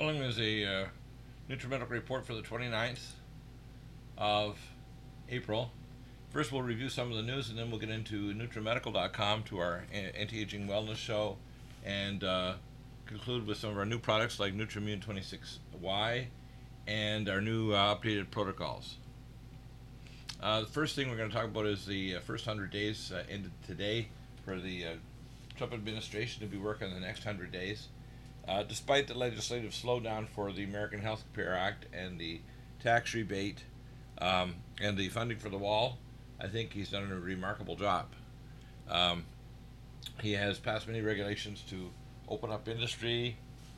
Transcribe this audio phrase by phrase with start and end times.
[0.00, 0.86] Following is a uh,
[1.50, 3.10] NutriMedical report for the 29th
[4.16, 4.58] of
[5.28, 5.72] April.
[6.30, 9.84] First, we'll review some of the news, and then we'll get into NutriMedical.com to our
[9.92, 11.36] anti-aging wellness show,
[11.84, 12.54] and uh,
[13.04, 16.24] conclude with some of our new products like NutriMune 26Y
[16.86, 18.96] and our new uh, updated protocols.
[20.42, 23.12] Uh, the first thing we're going to talk about is the uh, first 100 days
[23.14, 24.08] uh, ended today
[24.46, 24.88] for the uh,
[25.58, 27.88] Trump administration to be working on the next 100 days.
[28.50, 32.40] Uh, despite the legislative slowdown for the American Health Care Act and the
[32.82, 33.62] tax rebate
[34.18, 35.98] um, and the funding for the wall,
[36.40, 38.06] I think he's done a remarkable job.
[38.88, 39.24] Um,
[40.20, 41.90] he has passed many regulations to
[42.28, 43.36] open up industry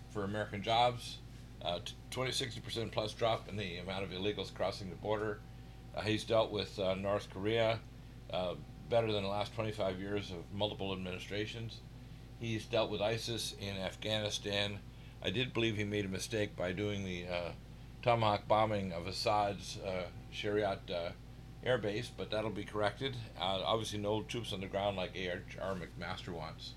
[0.08, 1.18] for American jobs,
[1.60, 5.40] uh, 20 60% plus drop in the amount of illegals crossing the border.
[5.94, 7.78] Uh, he's dealt with uh, North Korea
[8.32, 8.54] uh,
[8.88, 11.80] better than the last 25 years of multiple administrations.
[12.42, 14.80] He's dealt with ISIS in Afghanistan.
[15.22, 17.50] I did believe he made a mistake by doing the uh,
[18.02, 21.12] tomahawk bombing of Assad's uh, Shayrat uh,
[21.64, 23.14] air base, but that'll be corrected.
[23.38, 25.76] Uh, obviously, no troops on the ground like H.R.
[25.76, 26.72] McMaster wants.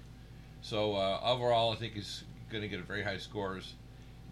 [0.62, 3.74] So uh, overall, I think he's going to get very high scores.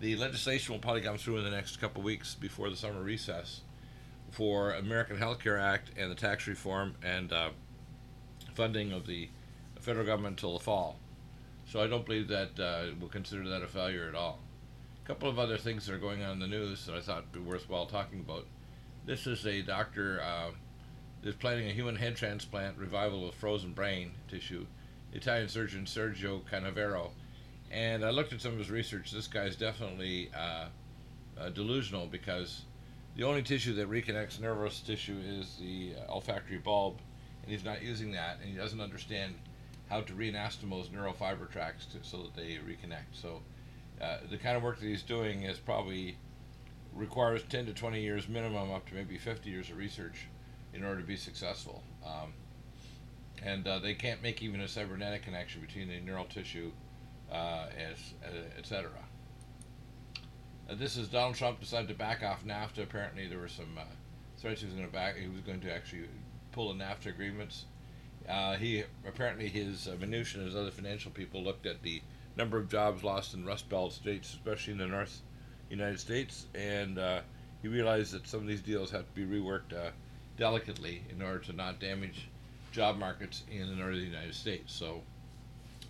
[0.01, 3.61] The legislation will probably come through in the next couple weeks before the summer recess
[4.29, 7.49] for American Health Care Act and the tax reform and uh,
[8.53, 9.29] funding of the
[9.79, 10.99] federal government until the fall.
[11.65, 14.39] So I don't believe that uh, we'll consider that a failure at all.
[15.03, 17.23] A couple of other things that are going on in the news that I thought
[17.23, 18.45] would be worthwhile talking about.
[19.05, 20.51] This is a doctor uh,
[21.23, 24.65] is planning a human head transplant revival of frozen brain tissue.
[25.13, 27.11] Italian surgeon Sergio Canavero.
[27.71, 29.11] And I looked at some of his research.
[29.11, 30.65] This guy is definitely uh,
[31.39, 32.63] uh, delusional because
[33.15, 36.99] the only tissue that reconnects nervous tissue is the uh, olfactory bulb,
[37.43, 39.35] and he's not using that, and he doesn't understand
[39.93, 43.13] how to reanastomose neural fiber tracts to, so that they reconnect.
[43.13, 43.41] So
[44.01, 46.17] uh, the kind of work that he's doing is probably
[46.95, 50.27] requires 10 to 20 years minimum, up to maybe 50 years of research
[50.73, 51.83] in order to be successful.
[52.03, 52.33] Um,
[53.43, 56.71] and uh, they can't make even a cybernetic connection between the neural tissue,
[57.31, 58.89] uh, as, uh, etc.
[60.67, 62.81] Uh, this is Donald Trump decided to back off NAFTA.
[62.81, 63.83] Apparently, there were some uh,
[64.37, 65.17] threats he was going to back.
[65.17, 66.05] He was going to actually
[66.51, 67.65] pull the NAFTA agreements.
[68.27, 72.01] Uh, he apparently his uh, Mnuchin and his other financial people looked at the
[72.37, 75.21] number of jobs lost in Rust Belt states, especially in the North
[75.69, 77.21] United States, and uh,
[77.61, 79.91] he realized that some of these deals have to be reworked uh,
[80.37, 82.27] delicately in order to not damage
[82.71, 84.73] job markets in the northern United States.
[84.73, 85.01] So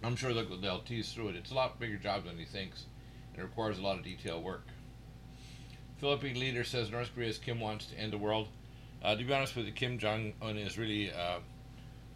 [0.03, 1.35] I'm sure they'll, they'll tease through it.
[1.35, 2.85] It's a lot bigger job than he thinks,
[3.33, 4.63] and it requires a lot of detailed work.
[5.97, 8.49] Philippine leader says North Korea's Kim wants to end the world.
[9.01, 11.39] Uh, to be honest with you, Kim Jong Un is really uh,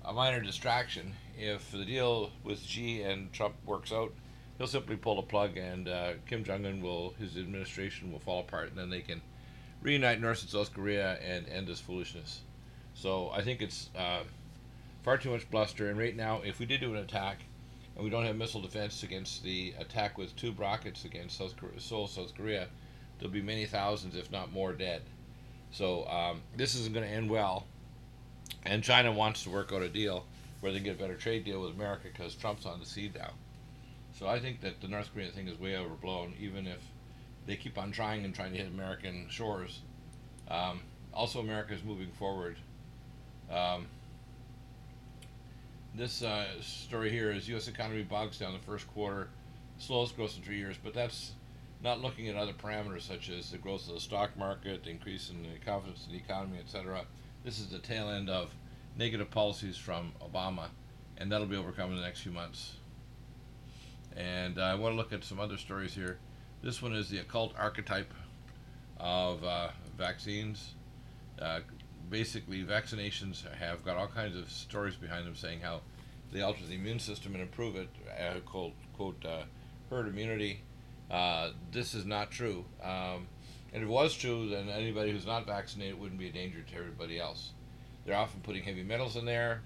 [0.07, 1.13] a minor distraction.
[1.37, 4.13] If the deal with Xi and Trump works out,
[4.57, 8.39] he'll simply pull the plug, and uh, Kim Jong Un will, his administration will fall
[8.39, 9.21] apart, and then they can
[9.81, 12.41] reunite North and South Korea and end this foolishness.
[12.93, 14.21] So I think it's uh,
[15.03, 15.89] far too much bluster.
[15.89, 17.43] And right now, if we did do an attack,
[17.95, 21.79] and we don't have missile defense against the attack with two rockets against South Korea,
[21.79, 22.67] Seoul, South Korea,
[23.19, 25.01] there'll be many thousands, if not more, dead.
[25.71, 27.65] So um, this isn't going to end well.
[28.67, 30.25] And China wants to work out a deal
[30.59, 33.31] where they get a better trade deal with America because Trump's on the seat now.
[34.13, 36.79] So I think that the North Korean thing is way overblown, even if
[37.45, 39.79] they keep on trying and trying to hit American shores.
[40.49, 40.81] Um,
[41.13, 42.57] also, America is moving forward.
[43.49, 43.87] Um,
[45.95, 47.69] this uh, story here is U.S.
[47.69, 49.29] economy bogs down the first quarter,
[49.79, 51.31] slowest growth in three years, but that's
[51.81, 55.29] not looking at other parameters such as the growth of the stock market, the increase
[55.29, 57.05] in the confidence in the economy, etc.
[57.43, 58.53] This is the tail end of
[58.97, 60.67] negative policies from Obama,
[61.17, 62.75] and that'll be overcome in the next few months.
[64.15, 66.17] And uh, I want to look at some other stories here.
[66.63, 68.13] This one is the occult archetype
[68.99, 70.73] of uh, vaccines.
[71.39, 71.59] Uh,
[72.09, 75.81] basically, vaccinations have got all kinds of stories behind them saying how
[76.31, 79.43] they alter the immune system and improve it, uh, quote, quote uh,
[79.89, 80.61] herd immunity.
[81.09, 82.65] Uh, this is not true.
[82.83, 83.27] Um,
[83.77, 86.75] and if it was true, then anybody who's not vaccinated wouldn't be a danger to
[86.75, 87.51] everybody else.
[88.03, 89.61] They're often putting heavy metals in there.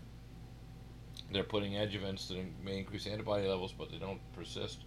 [1.31, 4.79] They're putting adjuvants that may increase antibody levels, but they don't persist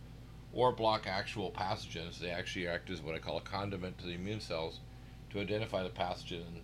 [0.52, 2.18] or block actual pathogens.
[2.18, 4.80] They actually act as what I call a condiment to the immune cells
[5.30, 6.60] to identify the pathogen.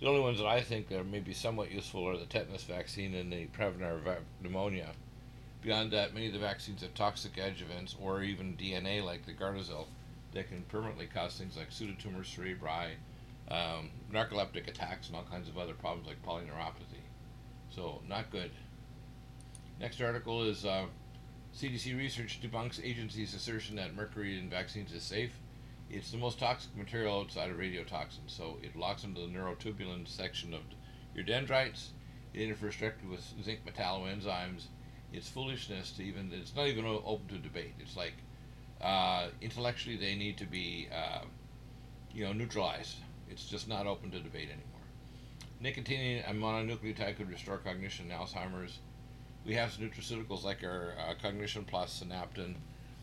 [0.00, 3.14] The only ones that I think that are maybe somewhat useful are the tetanus vaccine
[3.14, 4.00] and the Prevnar
[4.42, 4.92] pneumonia.
[5.60, 9.88] Beyond that, many of the vaccines have toxic adjuvants or even DNA like the Gardasil
[10.32, 12.90] that can permanently cause things like pseudotumor cerebri,
[13.50, 17.02] um, narcoleptic attacks, and all kinds of other problems like polyneuropathy.
[17.70, 18.50] So, not good.
[19.80, 20.86] Next article is uh,
[21.54, 25.38] CDC research debunks agency's assertion that mercury in vaccines is safe.
[25.90, 30.52] It's the most toxic material outside of radiotoxins, so it locks into the neurotubulin section
[30.52, 30.60] of
[31.14, 31.92] your dendrites.
[32.34, 34.66] It interferes directly with zinc metalloenzymes.
[35.12, 37.74] It's foolishness to even, it's not even open to debate.
[37.78, 38.14] It's like
[38.80, 41.24] uh, intellectually they need to be, uh,
[42.12, 42.96] you know, neutralized.
[43.30, 44.78] It's just not open to debate anymore.
[45.62, 48.78] Nicotinamide mononucleotide could restore cognition in Alzheimer's.
[49.44, 52.54] We have nutraceuticals like our uh, Cognition Plus, Synaptin,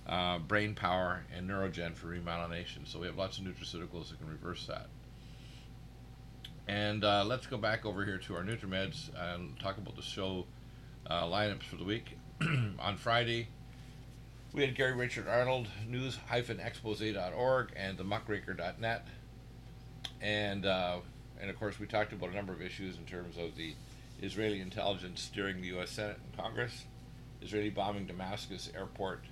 [0.07, 2.85] uh, brain power, and neurogen for remyelination.
[2.87, 4.87] So we have lots of nutraceuticals that can reverse that.
[6.67, 10.45] And uh, let's go back over here to our NutriMeds and talk about the show
[11.07, 12.17] uh, lineups for the week.
[12.79, 13.49] On Friday,
[14.55, 19.05] we had Gary Richard Arnold, news-expose.org, and the muckraker.net.
[20.21, 20.99] And, uh,
[21.41, 23.73] and of course, we talked about a number of issues in terms of the
[24.21, 25.91] Israeli intelligence steering the U.S.
[25.91, 26.85] Senate and Congress,
[27.41, 29.25] Israeli bombing Damascus airport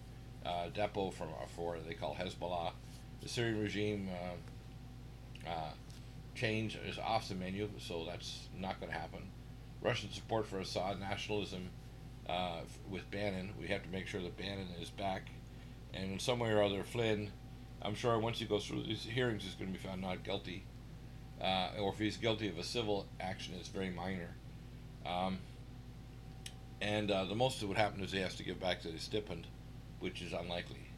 [0.45, 2.73] uh, depot from uh, for they call Hezbollah.
[3.21, 4.09] The Syrian regime
[5.47, 5.71] uh, uh,
[6.35, 9.21] change is off the menu, so that's not going to happen.
[9.81, 11.69] Russian support for Assad nationalism
[12.29, 13.53] uh, with Bannon.
[13.59, 15.29] We have to make sure that Bannon is back,
[15.93, 17.31] and in some way or other, Flynn.
[17.81, 20.63] I'm sure once he goes through these hearings, he's going to be found not guilty,
[21.41, 24.29] uh, or if he's guilty of a civil action, it's very minor.
[25.05, 25.39] Um,
[26.79, 28.99] and uh, the most that would happen is he has to give back to the
[28.99, 29.47] stipend
[30.03, 30.89] which is unlikely.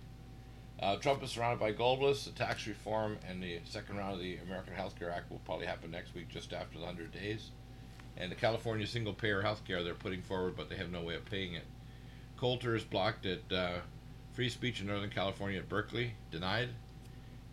[0.81, 2.25] Uh, Trump is surrounded by globalists.
[2.25, 5.68] The tax reform and the second round of the American Health Care Act will probably
[5.68, 7.51] happen next week, just after the 100 days.
[8.18, 11.16] And the California single payer health care they're putting forward, but they have no way
[11.16, 11.66] of paying it.
[12.38, 13.80] Coulter is blocked at uh,
[14.34, 16.70] free speech in Northern California at Berkeley, denied.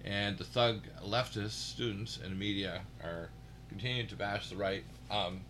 [0.05, 3.31] And the thug leftist students and media are
[3.69, 4.85] continuing to bash the right.
[5.11, 5.41] Um,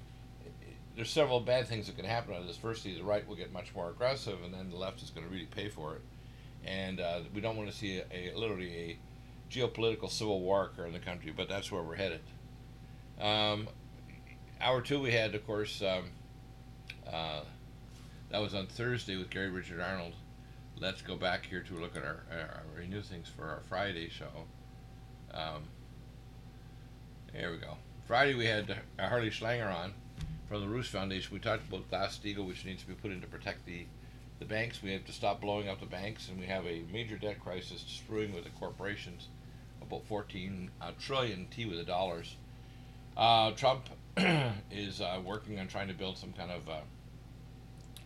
[0.95, 2.57] there's several bad things that can happen out of this.
[2.57, 5.33] Firstly, the right will get much more aggressive, and then the left is going to
[5.33, 6.03] really pay for it.
[6.65, 8.99] And uh, we don't want to see a, a, literally a
[9.51, 12.21] geopolitical civil war occur in the country, but that's where we're headed.
[13.21, 13.69] Um,
[14.63, 16.05] hour two, we had, of course, um,
[17.13, 17.41] uh,
[18.31, 20.15] that was on Thursday with Gary Richard Arnold.
[20.79, 24.09] Let's go back here to look at our, our, our new things for our Friday
[24.09, 24.47] show.
[25.33, 25.65] Um,
[27.33, 27.77] there we go.
[28.07, 29.95] Friday we had Harley Schlanger on
[30.53, 33.27] from the Roos Foundation, we talked about Glass-Steagall, which needs to be put in to
[33.27, 33.87] protect the,
[34.39, 34.83] the banks.
[34.83, 37.83] We have to stop blowing up the banks, and we have a major debt crisis
[37.89, 39.29] screwing with the corporations,
[39.81, 42.37] about 14 uh, trillion T with the dollars.
[43.17, 43.89] Uh, Trump
[44.71, 46.81] is uh, working on trying to build some kind of uh,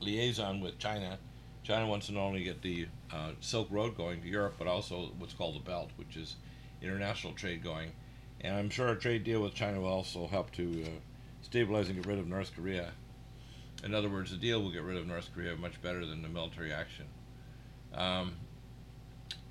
[0.01, 1.19] liaison with China.
[1.63, 5.11] China wants to not only get the uh, Silk Road going to Europe, but also
[5.19, 6.37] what's called the Belt, which is
[6.81, 7.91] international trade going.
[8.41, 10.89] And I'm sure a trade deal with China will also help to uh,
[11.43, 12.93] stabilize and get rid of North Korea.
[13.83, 16.29] In other words, the deal will get rid of North Korea much better than the
[16.29, 17.07] military action.
[17.95, 18.35] Um,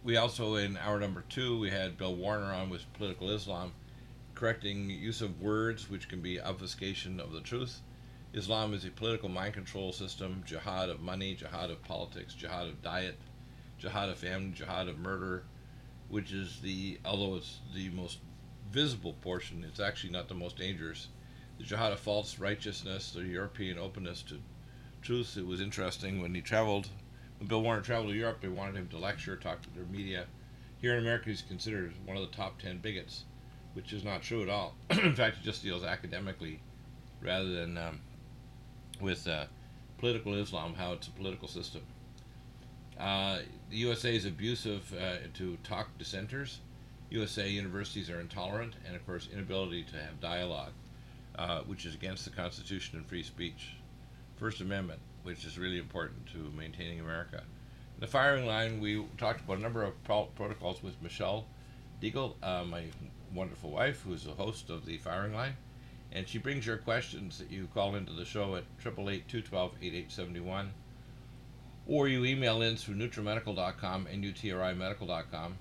[0.04, 3.74] we also, in hour number two, we had Bill Warner on with political Islam,
[4.36, 7.82] correcting use of words which can be obfuscation of the truth.
[8.34, 12.82] Islam is a political mind control system, jihad of money, jihad of politics, jihad of
[12.82, 13.18] diet,
[13.80, 15.44] jihad of family, jihad of murder,
[16.10, 18.20] which is the, although it's the most
[18.72, 21.08] visible portion, it's actually not the most dangerous
[21.58, 24.42] the jihad of false righteousness, the European openness to
[25.02, 25.38] truth.
[25.38, 26.90] It was interesting when he traveled,
[27.40, 30.26] when Bill Warner traveled to Europe, they wanted him to lecture, talk to their media.
[30.82, 33.24] Here in America, he's considered one of the top 10 bigots,
[33.76, 34.74] which is not true at all.
[34.90, 36.60] in fact, it just deals academically
[37.22, 38.00] rather than um,
[39.00, 39.46] with uh,
[39.98, 41.82] political Islam, how it's a political system.
[43.00, 43.40] Uh,
[43.70, 46.60] the USA is abusive uh, to talk dissenters.
[47.10, 50.72] USA universities are intolerant, and of course, inability to have dialogue
[51.38, 53.76] uh, which is against the Constitution and free speech.
[54.38, 57.44] First Amendment, which is really important to maintaining America.
[57.96, 61.46] In the firing line, we talked about a number of pro- protocols with Michelle
[62.02, 62.84] Deagle, uh, my
[63.36, 65.56] wonderful wife, who's the host of the firing line.
[66.12, 70.70] And she brings your questions that you call into the show at 888-212-8871.
[71.88, 75.58] Or you email in through nutrimedical.com and utrimedical.com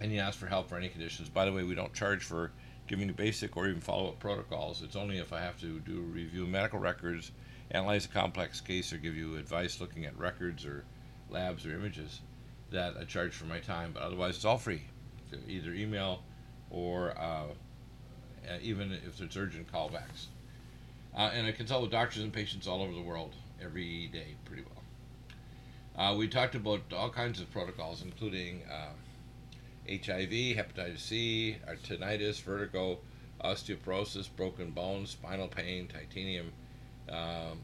[0.00, 1.28] and you ask for help for any conditions.
[1.28, 2.52] By the way, we don't charge for
[2.86, 4.82] giving you basic or even follow-up protocols.
[4.82, 7.32] It's only if I have to do review medical records,
[7.70, 10.84] analyze a complex case, or give you advice looking at records or
[11.30, 12.20] labs or images
[12.70, 13.90] that I charge for my time.
[13.92, 14.82] But otherwise, it's all free.
[15.46, 16.22] Either email
[16.70, 17.44] or uh,
[18.62, 20.26] even if it's urgent callbacks.
[21.16, 24.62] Uh, and I consult with doctors and patients all over the world every day, pretty
[24.62, 24.82] well.
[25.96, 28.92] Uh, we talked about all kinds of protocols, including uh,
[29.88, 32.98] HIV, hepatitis C, tinnitus, vertigo,
[33.44, 36.52] osteoporosis, broken bones, spinal pain, titanium,
[37.08, 37.60] um,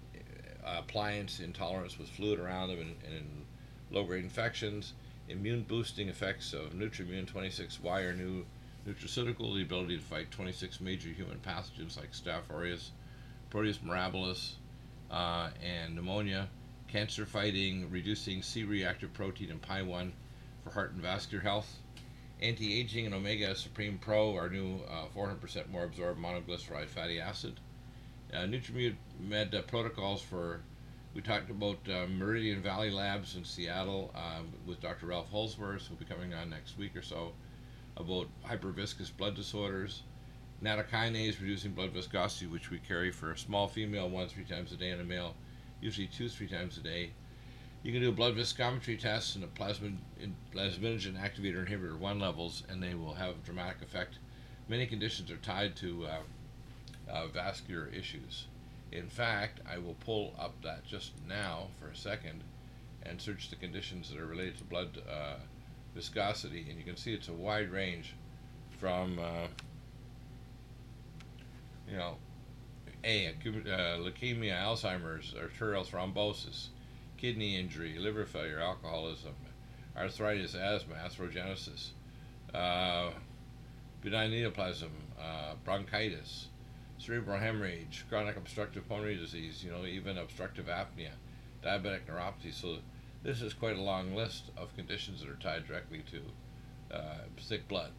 [0.65, 3.45] uh, appliance intolerance with fluid around them and, and
[3.91, 4.95] low grade infections,
[5.29, 8.45] immune boosting effects of Nutrimune 26Y, our new
[8.87, 12.91] nutraceutical, the ability to fight 26 major human pathogens like Staph aureus,
[13.51, 14.55] Proteus mirabilis,
[15.11, 16.49] uh, and pneumonia,
[16.89, 20.11] cancer fighting, reducing C reactive protein and PI1
[20.63, 21.79] for heart and vascular health,
[22.41, 24.81] anti aging and Omega Supreme Pro, our new
[25.17, 27.61] 400% uh, more absorbed monoglyceride fatty acid,
[28.33, 30.61] uh, NutriMed uh, protocols for
[31.15, 35.07] we talked about uh, Meridian Valley Labs in Seattle uh, with Dr.
[35.07, 37.33] Ralph Holsworth, who'll be coming on next week or so,
[37.97, 40.03] about hyperviscous blood disorders.
[40.63, 44.77] Nattokinase reducing blood viscosity, which we carry for a small female one three times a
[44.77, 45.35] day and a male
[45.81, 47.11] usually two three times a day.
[47.83, 49.99] You can do a blood viscometry test and a plasmid,
[50.55, 54.19] plasminogen activator inhibitor one levels, and they will have a dramatic effect.
[54.69, 58.47] Many conditions are tied to uh, uh, vascular issues.
[58.91, 62.43] In fact, I will pull up that just now for a second
[63.03, 65.37] and search the conditions that are related to blood uh,
[65.95, 68.15] viscosity, and you can see it's a wide range
[68.79, 69.47] from, uh,
[71.89, 72.17] you know,
[73.05, 73.33] A, uh,
[73.99, 76.69] leukemia, Alzheimer's, arterial thrombosis,
[77.17, 79.35] kidney injury, liver failure, alcoholism,
[79.97, 81.91] arthritis, asthma, atherogenesis,
[82.55, 83.11] uh,
[84.03, 86.49] benign neoplasm, uh, bronchitis,
[86.99, 91.13] cerebral hemorrhage, chronic obstructive pulmonary disease, you know, even obstructive apnea,
[91.63, 92.53] diabetic neuropathy.
[92.53, 92.79] So
[93.25, 97.67] this is quite a long list of conditions that are tied directly to uh, thick
[97.67, 97.91] blood.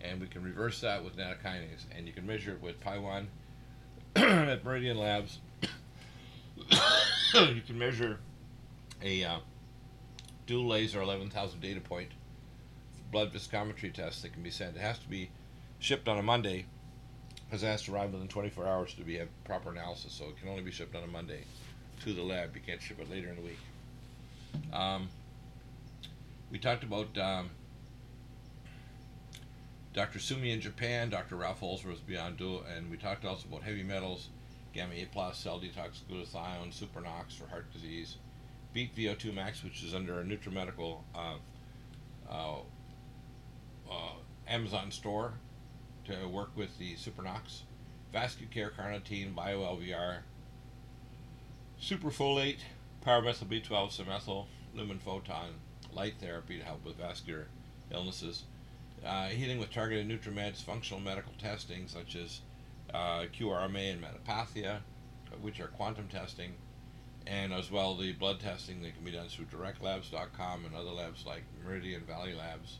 [0.00, 3.26] And we can reverse that with nattokinase, and you can measure it with PI1
[4.16, 5.40] at Meridian Labs.
[7.34, 8.20] you can measure
[9.02, 9.38] a uh,
[10.46, 12.10] dual laser 11,000 data point
[13.10, 14.76] blood viscometry test that can be sent.
[14.76, 15.30] It has to be
[15.78, 16.66] shipped on a Monday
[17.46, 20.38] because it has to arrive within 24 hours to be a proper analysis, so it
[20.38, 21.44] can only be shipped on a Monday
[22.04, 22.54] to the lab.
[22.54, 23.58] You can't ship it later in the week.
[24.72, 25.08] Um,
[26.50, 27.50] we talked about um,
[29.94, 30.18] Dr.
[30.18, 31.36] Sumi in Japan, Dr.
[31.36, 34.28] Ralph Holsworth Beyond Dual, and we talked also about heavy metals,
[34.74, 38.16] gamma 8 plus, cell detox, glutathione, supernox for heart disease,
[38.74, 41.36] Beat VO2 Max, which is under a NutriMedical uh,
[42.30, 42.56] uh,
[43.90, 44.12] uh,
[44.46, 45.32] Amazon store,
[46.04, 47.62] to work with the Supernox,
[48.12, 50.18] Vascucare Carnitine, BioLVR,
[51.80, 52.58] Superfolate,
[53.04, 55.54] Pyromethyl B12, Simethyl, Lumen Photon,
[55.92, 57.46] light therapy to help with vascular
[57.90, 58.44] illnesses,
[59.04, 62.40] uh, healing with targeted NutriMeds, functional medical testing such as
[62.92, 64.78] uh, QRMA and metapathia,
[65.42, 66.54] which are quantum testing,
[67.26, 71.24] and as well the blood testing that can be done through directlabs.com and other labs
[71.26, 72.78] like Meridian Valley Labs.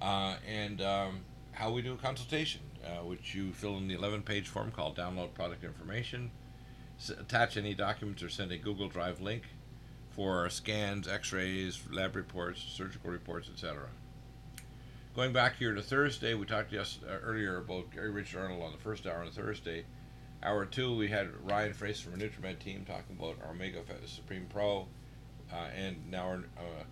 [0.00, 1.20] Uh, and um,
[1.52, 4.96] how we do a consultation, uh, which you fill in the 11 page form called
[4.96, 6.30] Download Product Information.
[7.18, 9.42] Attach any documents or send a Google Drive link
[10.10, 13.88] for scans, x rays, lab reports, surgical reports, etc.
[15.14, 18.72] Going back here to Thursday, we talked yes, uh, earlier about Gary Richard Arnold on
[18.72, 19.84] the first hour on Thursday.
[20.42, 24.46] Hour two, we had Ryan Frace from our NutriMed team talking about our Omega Supreme
[24.52, 24.86] Pro,
[25.52, 26.84] uh, and now our uh,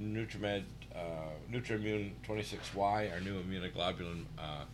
[0.00, 4.64] NutriMed uh, Nutrimune 26Y, our new immunoglobulin uh,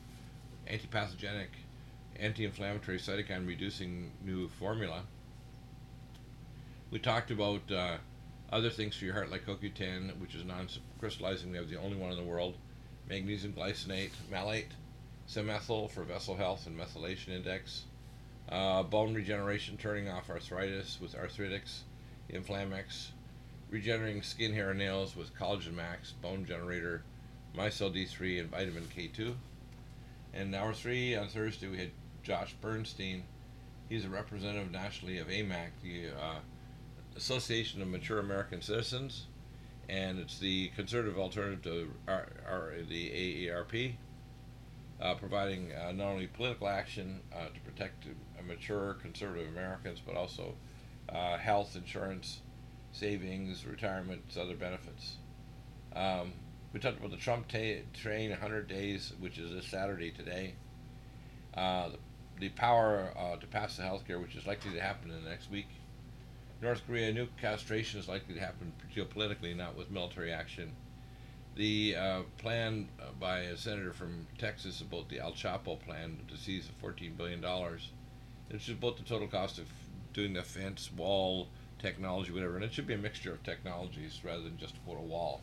[0.71, 1.49] antipathogenic,
[2.19, 5.03] anti-inflammatory cytokine reducing new formula.
[6.91, 7.97] We talked about uh,
[8.53, 11.51] other things for your heart like CoQ10, which is non-crystallizing.
[11.51, 12.57] We have the only one in the world.
[13.09, 14.69] Magnesium glycinate, malate,
[15.29, 17.85] simethyl for vessel health and methylation index.
[18.49, 21.85] Uh, bone regeneration, turning off arthritis with Arthritis,
[22.31, 23.09] Inflammex,
[23.71, 27.03] regenerating skin, hair, and nails with Collagen Max, Bone Generator,
[27.57, 29.35] MyCell D3, and Vitamin K2.
[30.35, 31.91] And hour three on Thursday, we had
[32.23, 33.25] Josh Bernstein.
[33.89, 36.39] He's a representative nationally of AMAC, the uh,
[37.17, 39.27] Association of Mature American Citizens,
[39.89, 43.95] and it's the conservative alternative to our, our, the AARP,
[45.01, 48.07] uh, providing uh, not only political action uh, to protect
[48.47, 50.55] mature conservative Americans, but also
[51.09, 52.41] uh, health insurance
[52.93, 55.17] savings, retirements, other benefits.
[55.95, 56.33] Um,
[56.73, 60.55] we talked about the Trump train 100 days, which is this Saturday today.
[61.55, 61.99] Uh, the,
[62.43, 65.31] the, power uh, to pass the health care, which is likely to happen in the
[65.31, 65.69] next week.
[66.61, 70.73] North Korea, new castration is likely to happen geopolitically, not with military action.
[71.55, 76.37] The uh, plan uh, by a senator from Texas about the El Chapo plan to
[76.37, 79.67] seize $14 billion, which is about the total cost of
[80.13, 82.57] doing the fence, wall, technology, whatever.
[82.57, 85.43] And it should be a mixture of technologies rather than just put a wall.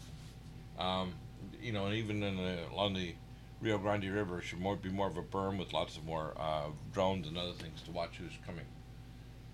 [0.78, 1.14] Um,
[1.62, 3.14] you know, and even in the, along the
[3.62, 6.68] Rio Grande River, should more be more of a berm with lots of more uh,
[6.94, 8.66] drones and other things to watch who's coming.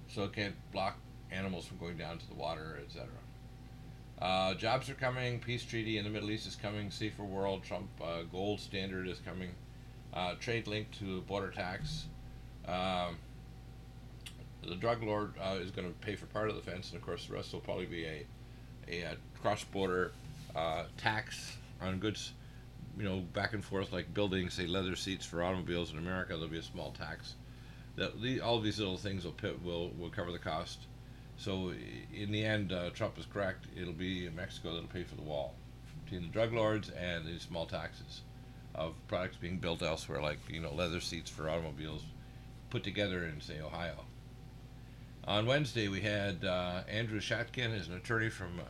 [0.07, 0.97] so it can't block
[1.31, 3.07] animals from going down to the water, etc.
[4.21, 5.39] Uh, jobs are coming.
[5.39, 6.89] Peace treaty in the Middle East is coming.
[6.89, 7.63] Safer world.
[7.63, 9.49] Trump uh, gold standard is coming.
[10.13, 12.05] Uh, trade link to border tax.
[12.67, 13.17] Um,
[14.63, 17.05] the drug lord uh, is going to pay for part of the fence, and of
[17.05, 18.25] course, the rest will probably be a,
[18.87, 20.11] a, a cross-border
[20.55, 22.31] uh, tax on goods,
[22.97, 26.33] you know, back and forth like building, say, leather seats for automobiles in America.
[26.33, 27.35] There'll be a small tax.
[27.95, 30.79] That the, all these little things will pit, will will cover the cost.
[31.37, 31.73] So
[32.13, 33.65] in the end, uh, Trump is correct.
[33.75, 35.55] It'll be Mexico that'll pay for the wall
[36.03, 38.21] between the drug lords and these small taxes
[38.75, 42.03] of products being built elsewhere, like you know leather seats for automobiles,
[42.69, 44.05] put together in say Ohio.
[45.27, 48.61] On Wednesday, we had uh, Andrew Schatkin, is an attorney from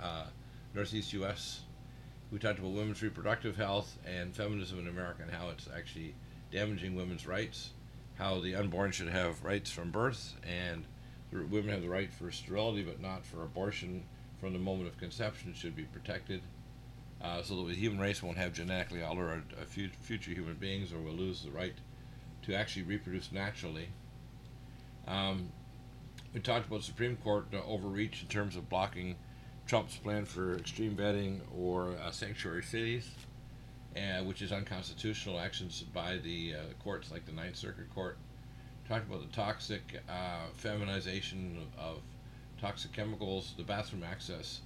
[0.00, 0.26] uh,
[0.72, 1.62] Northeast U.S.
[2.34, 6.16] We talked about women's reproductive health and feminism in America and how it's actually
[6.50, 7.70] damaging women's rights,
[8.16, 10.84] how the unborn should have rights from birth, and
[11.30, 14.02] women have the right for sterility but not for abortion
[14.40, 16.42] from the moment of conception should be protected
[17.22, 20.98] uh, so that the human race won't have genetically altered uh, future human beings or
[20.98, 21.76] we'll lose the right
[22.42, 23.90] to actually reproduce naturally.
[25.06, 25.50] Um,
[26.32, 29.14] we talked about Supreme Court uh, overreach in terms of blocking
[29.66, 33.10] Trump's plan for extreme vetting or uh, sanctuary cities,
[33.96, 38.18] uh, which is unconstitutional actions by the uh, courts like the Ninth Circuit Court.
[38.88, 41.98] Talked about the toxic uh, feminization of,
[42.60, 44.60] toxic chemicals, the bathroom access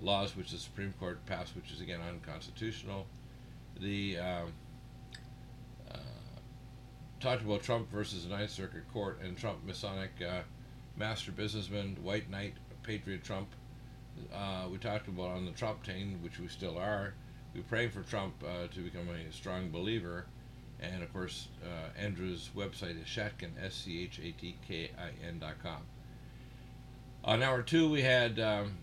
[0.00, 3.06] laws which the Supreme Court passed, which is again unconstitutional.
[3.80, 4.52] The um,
[5.92, 5.98] uh,
[7.20, 10.12] talked about Trump versus the Ninth Circuit Court and Trump Masonic
[10.96, 13.48] master businessman, white knight, patriot Trump.
[14.34, 17.14] Uh, we talked about on the Trump team, which we still are.
[17.54, 20.26] We praying for Trump uh, to become a strong believer.
[20.80, 25.26] And of course, uh, Andrew's website is Schatkin, S C H A T K I
[25.26, 25.82] N dot com.
[27.24, 28.76] On hour two, we had um,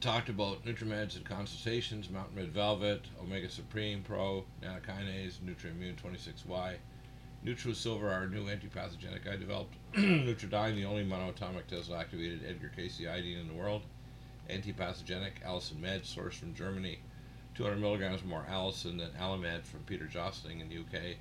[0.00, 6.74] talked about NutriMeds and consultations, Mountain Red Velvet, Omega Supreme Pro, Nattokinase, Nutrimune 26Y,
[7.44, 13.38] NutriSilver, our new antipathogenic I developed, Nutridyne, the only monoatomic Tesla activated Edgar Cayce iodine
[13.38, 13.82] in the world,
[14.48, 16.98] antipathogenic, Allicin Med, sourced from Germany,
[17.54, 21.16] 200 milligrams more Allicin than Allimed from Peter Josling in the UK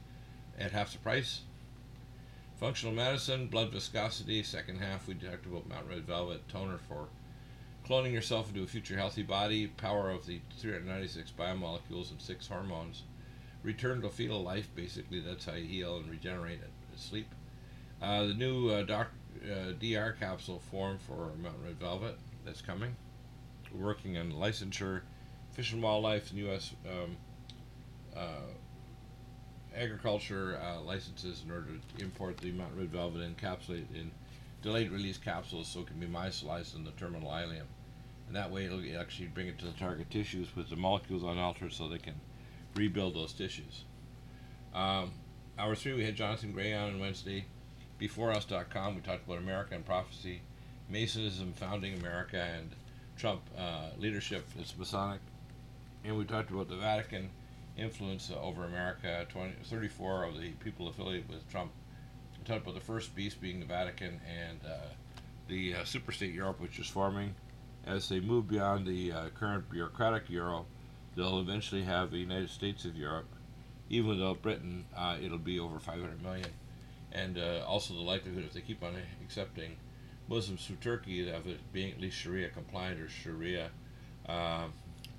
[0.59, 1.41] at half the price.
[2.59, 7.07] Functional medicine, blood viscosity, second half we talked about Mount Red Velvet, toner for
[7.87, 13.03] cloning yourself into a future healthy body, power of the 396 biomolecules and six hormones,
[13.63, 17.27] return to fetal life, basically that's how you heal and regenerate and sleep.
[18.01, 19.07] Uh, the new uh, doc,
[19.43, 22.95] uh, DR capsule form for Mount Red Velvet that's coming.
[23.73, 25.01] Working on licensure,
[25.51, 26.73] Fish and Wildlife, and U.S.
[26.87, 27.17] Um,
[28.15, 28.53] uh,
[29.75, 34.11] agriculture uh, licenses in order to import the Mountain Red Velvet encapsulate in
[34.61, 37.65] delayed release capsules so it can be micellized in the terminal ileum.
[38.27, 41.73] And that way it'll actually bring it to the target tissues with the molecules unaltered
[41.73, 42.15] so they can
[42.75, 43.83] rebuild those tissues.
[44.73, 45.11] Um,
[45.59, 47.45] hour three, we had Jonathan Gray on on Wednesday.
[47.99, 50.41] BeforeUs.com, we talked about America and prophecy,
[50.91, 52.71] Masonism founding America, and
[53.17, 55.19] Trump uh, leadership is Masonic.
[56.03, 57.29] And we talked about the Vatican
[57.77, 59.25] influence over America.
[59.29, 61.71] 20, 34 of the people affiliated with Trump
[62.43, 64.77] talked about the first beast being the Vatican and uh,
[65.47, 67.33] the uh, superstate Europe, which is forming.
[67.85, 70.65] As they move beyond the uh, current bureaucratic Euro,
[71.15, 73.27] they'll eventually have the United States of Europe.
[73.89, 76.47] Even without Britain, uh, it'll be over 500 million.
[77.11, 79.75] And uh, also the likelihood, if they keep on accepting
[80.27, 83.69] Muslims from Turkey, of it being at least Sharia compliant or Sharia
[84.27, 84.65] uh,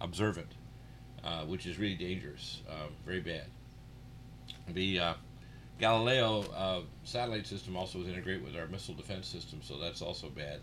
[0.00, 0.52] observant,
[1.46, 2.62] which is really dangerous,
[3.04, 3.44] very bad.
[4.68, 5.14] The
[5.78, 10.28] Galileo uh, satellite system also is integrated with our missile defense system, so that's also
[10.28, 10.60] bad.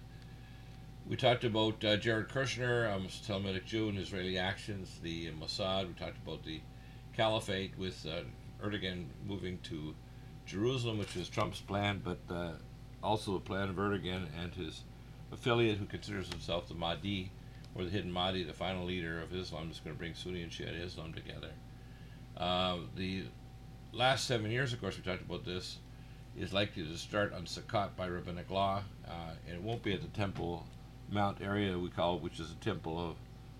[1.07, 5.87] We talked about uh, Jared Kushner, a Talmudic Jew, and Israeli actions, the Mossad.
[5.87, 6.61] We talked about the
[7.15, 9.93] caliphate with uh, Erdogan moving to
[10.45, 12.51] Jerusalem, which is Trump's plan, but uh,
[13.03, 14.83] also plan of Erdogan and his
[15.31, 17.31] affiliate, who considers himself the Mahdi,
[17.75, 20.51] or the hidden Mahdi, the final leader of Islam, is going to bring Sunni and
[20.51, 21.51] Shia Islam together.
[22.37, 23.23] Uh, the
[23.93, 25.77] last seven years, of course, we talked about this,
[26.37, 30.01] is likely to start on Sukkot by rabbinic law, uh, and it won't be at
[30.01, 30.65] the Temple
[31.11, 33.17] Mount area we call it, which is the temple of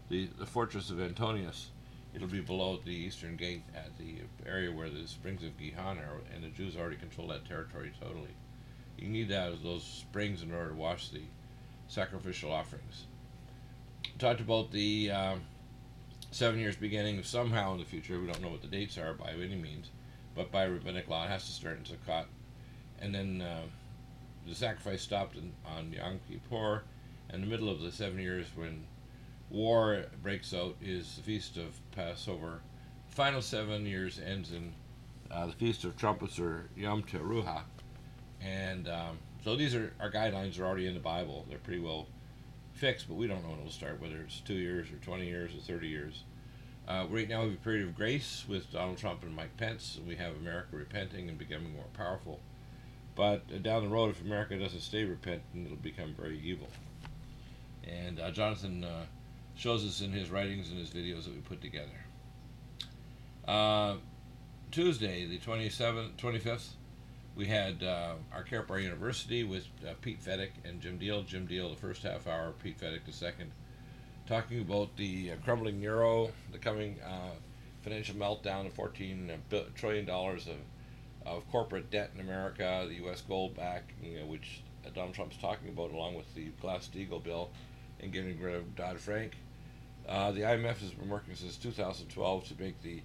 [0.10, 1.72] the, the fortress of Antonius.
[2.14, 6.22] It'll be below the eastern gate at the area where the springs of Gihon are,
[6.34, 8.34] and the Jews already control that territory totally.
[9.02, 11.22] You need that, those springs in order to wash the
[11.88, 13.06] sacrificial offerings.
[14.20, 15.42] talked about the um,
[16.30, 18.20] seven years beginning somehow in the future.
[18.20, 19.90] We don't know what the dates are by any means
[20.36, 22.26] but by rabbinic law, it has to start in Sukkot.
[23.00, 23.64] And then uh,
[24.48, 26.84] the sacrifice stopped in, on Yom Kippur,
[27.30, 28.86] and the middle of the seven years when
[29.50, 32.62] war breaks out is the feast of Passover.
[33.10, 34.74] final seven years ends in
[35.30, 37.64] uh, the feast of trumpets or Yom Teruah,
[38.44, 41.46] and um, so these are our guidelines are already in the Bible.
[41.50, 42.08] They're pretty well
[42.74, 45.52] fixed, but we don't know when it'll start, whether it's two years or 20 years
[45.56, 46.24] or 30 years.
[46.88, 49.98] Uh, right now, we have a period of grace with Donald Trump and Mike Pence,
[49.98, 52.40] and we have America repenting and becoming more powerful.
[53.16, 56.68] But uh, down the road, if America doesn't stay repentant, it'll become very evil.
[57.88, 59.06] And uh, Jonathan uh,
[59.56, 61.90] shows us in his writings and his videos that we put together.
[63.48, 63.96] Uh,
[64.72, 66.70] Tuesday, the 27th, 25th,
[67.36, 71.24] we had uh, our Karatbar University with uh, Pete Fettig and Jim Deal.
[71.24, 73.52] Jim Deal, the first half hour, Pete Fettig, the second,
[74.28, 77.32] talking about the uh, crumbling euro, the coming uh,
[77.82, 79.30] financial meltdown of $14
[79.76, 80.48] trillion of,
[81.26, 83.22] of corporate debt in America, the U.S.
[83.22, 84.62] gold back, you know, which
[84.94, 87.50] Donald Trump's talking about, along with the Glass-Steagall bill,
[88.02, 89.34] and getting rid of Dodd-Frank.
[90.08, 93.02] Uh, the IMF has been working since 2012 to make the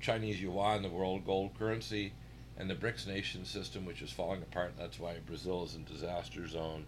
[0.00, 2.12] Chinese yuan the world gold currency
[2.58, 4.74] and the BRICS nation system, which is falling apart.
[4.78, 6.86] That's why Brazil is in disaster zone.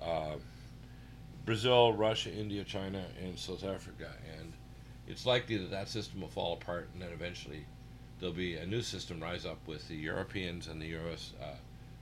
[0.00, 0.36] Uh,
[1.44, 4.52] Brazil, Russia, India, China, and South Africa, and
[5.06, 7.66] it's likely that that system will fall apart, and then eventually
[8.20, 11.32] there'll be a new system rise up with the Europeans and the U.S.
[11.42, 11.56] Uh,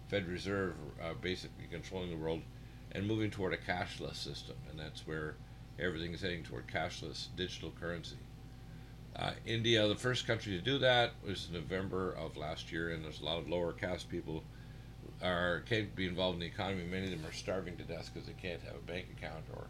[0.09, 2.43] Fed Reserve uh, basically controlling the world
[2.93, 5.37] and moving toward a cashless system, and that's where
[5.79, 8.17] everything is heading toward cashless digital currency.
[9.17, 13.21] Uh, India, the first country to do that, was November of last year, and there's
[13.21, 14.43] a lot of lower caste people
[15.23, 16.85] are can't be involved in the economy.
[16.85, 19.67] Many of them are starving to death because they can't have a bank account or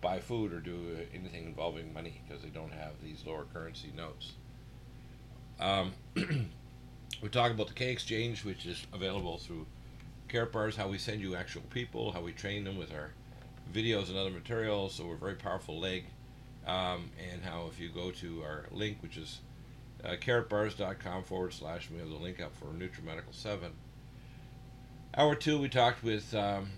[0.00, 4.32] buy food or do anything involving money because they don't have these lower currency notes.
[5.58, 9.66] Um, we talk about the K Exchange, which is available through
[10.28, 13.10] Karatbars, how we send you actual people, how we train them with our
[13.72, 14.94] videos and other materials.
[14.94, 16.04] So we're a very powerful leg
[16.66, 19.40] um, and how if you go to our link, which is
[20.04, 23.70] uh, karatbars.com forward slash, we have the link up for NutriMedical 7.
[25.16, 26.68] Hour two, we talked with um,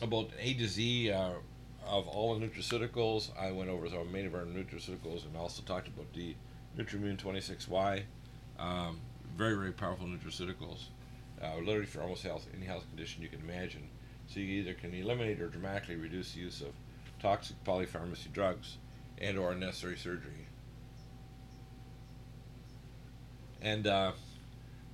[0.00, 1.32] about A to Z uh,
[1.86, 3.30] of all the nutraceuticals.
[3.38, 6.34] I went over the main of our nutraceuticals and also talked about the
[6.78, 8.02] Nutrimune 26Y.
[8.58, 9.00] Um,
[9.36, 10.84] very, very powerful nutraceuticals.
[11.42, 13.88] Uh, literally for almost health, any health condition you can imagine.
[14.28, 16.68] So you either can eliminate or dramatically reduce the use of
[17.20, 18.78] toxic polypharmacy drugs
[19.20, 20.46] and or unnecessary surgery.
[23.60, 24.12] And uh,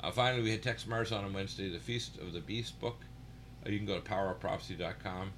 [0.01, 3.01] uh, finally, we had Texe Marrs on on Wednesday, the Feast of the Beast book.
[3.65, 5.33] Uh, you can go to powerofprophecy.com.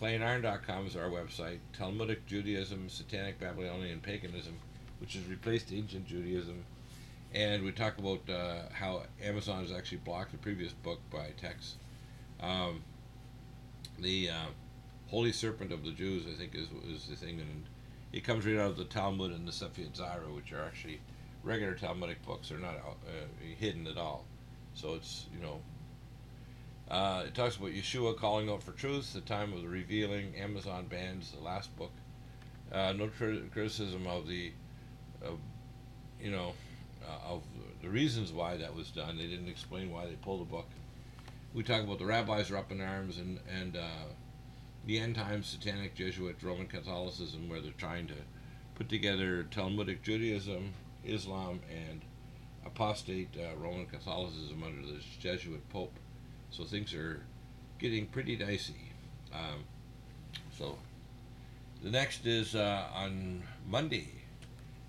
[0.00, 1.58] ClayandIron.com is our website.
[1.72, 4.54] Talmudic Judaism, Satanic Babylonian Paganism,
[5.00, 6.64] which has replaced ancient Judaism.
[7.34, 11.76] And we talk about uh, how Amazon has actually blocked the previous book by Texe.
[12.40, 12.82] Um,
[13.98, 14.46] the uh,
[15.08, 17.40] Holy Serpent of the Jews, I think, is, is the thing.
[17.40, 17.64] And
[18.12, 21.00] it comes right out of the Talmud and the Sefer Yetzirah, which are actually
[21.42, 22.48] regular Talmudic books.
[22.48, 23.10] They're not uh,
[23.58, 24.24] hidden at all.
[24.74, 25.60] So it's, you know,
[26.90, 30.34] uh, it talks about Yeshua calling out for truth, the time of the revealing.
[30.36, 31.92] Amazon bans the last book.
[32.72, 34.52] Uh, no criticism of the,
[36.20, 36.54] you know,
[37.06, 37.42] uh, of
[37.82, 39.16] the reasons why that was done.
[39.16, 40.66] They didn't explain why they pulled the book.
[41.54, 44.04] We talk about the rabbis are up in arms and and uh,
[44.86, 48.14] the end times satanic Jesuit Roman Catholicism, where they're trying to
[48.74, 50.72] put together Talmudic Judaism,
[51.04, 52.00] Islam, and
[52.64, 55.94] apostate uh, Roman Catholicism under this Jesuit Pope.
[56.50, 57.22] So things are
[57.78, 58.92] getting pretty dicey.
[59.32, 59.64] Um,
[60.56, 60.78] so
[61.82, 64.08] the next is uh, on Monday.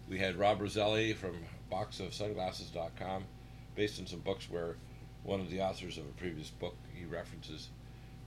[0.09, 1.35] We had Rob Roselli from
[1.71, 3.23] boxofsunglasses.com,
[3.75, 4.75] based on some books where
[5.23, 7.69] one of the authors of a previous book he references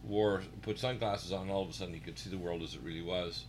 [0.07, 2.83] wore put sunglasses on, all of a sudden he could see the world as it
[2.83, 3.45] really was.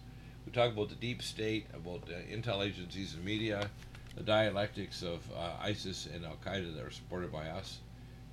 [0.46, 3.70] We talk about the deep state, about the intel agencies and media,
[4.16, 7.80] the dialectics of uh, ISIS and Al Qaeda that are supported by us,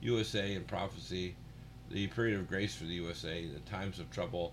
[0.01, 1.35] USA and prophecy,
[1.91, 4.53] the period of grace for the USA, the times of trouble,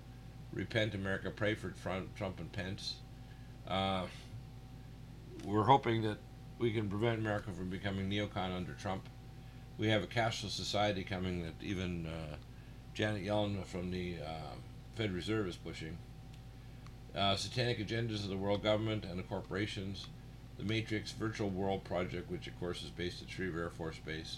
[0.54, 1.74] repent America, pray for
[2.16, 2.96] Trump and Pence.
[3.68, 4.06] Uh,
[5.46, 6.18] we're hoping that
[6.58, 9.08] we can prevent America from becoming neocon under Trump.
[9.78, 12.36] We have a cashless society coming that even uh,
[12.94, 14.56] Janet Yellen from the uh,
[14.96, 15.98] Fed Reserve is pushing.
[17.16, 20.08] Uh, satanic agendas of the world government and the corporations.
[20.58, 24.38] The Matrix Virtual World Project, which of course is based at Schriever Air Force Base.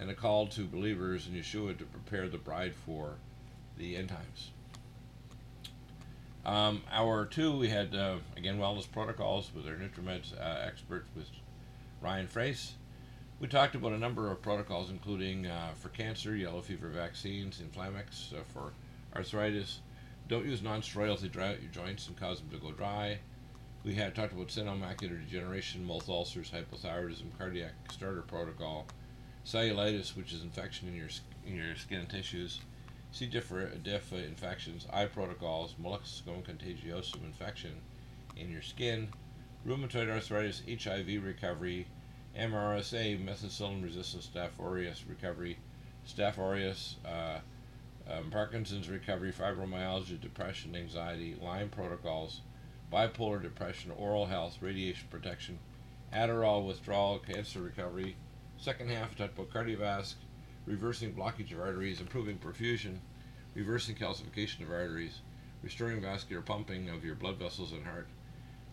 [0.00, 3.16] And a call to believers in Yeshua to prepare the bride for
[3.76, 4.50] the end times.
[6.46, 11.26] Um, hour two, we had, uh, again, wellness protocols with our NutriMeds uh, expert with
[12.00, 12.74] Ryan Frace.
[13.40, 18.32] We talked about a number of protocols, including uh, for cancer, yellow fever vaccines, Inflamex
[18.32, 18.72] uh, for
[19.14, 19.80] arthritis.
[20.28, 23.18] Don't use non-steroidals; they dry out your joints and cause them to go dry.
[23.84, 28.86] We had talked about senile macular degeneration, mouth ulcers, hypothyroidism, cardiac starter protocol,
[29.44, 31.10] cellulitis, which is infection in your
[31.46, 32.60] in your skin and tissues,
[33.12, 33.26] C.
[33.26, 37.82] diff, diff infections, eye protocols, molluscum contagiosum infection
[38.36, 39.08] in your skin,
[39.66, 41.86] rheumatoid arthritis, HIV recovery,
[42.38, 45.58] MRSA, methicillin resistant Staph aureus recovery,
[46.06, 47.38] Staph aureus, uh,
[48.10, 52.40] um, Parkinson's recovery, fibromyalgia, depression, anxiety, Lyme protocols,
[52.92, 55.58] bipolar depression, oral health, radiation protection,
[56.12, 58.16] Adderall withdrawal, cancer recovery.
[58.56, 60.14] Second half, about cardiovascular,
[60.66, 62.98] reversing blockage of arteries, improving perfusion,
[63.54, 65.20] reversing calcification of arteries,
[65.62, 68.08] restoring vascular pumping of your blood vessels and heart,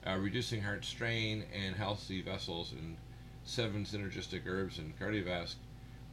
[0.05, 2.97] uh, reducing heart strain and healthy vessels, and
[3.43, 5.55] seven synergistic herbs and cardiovascular.